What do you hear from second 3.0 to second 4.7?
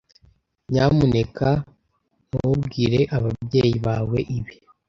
ababyeyi bawe ibi.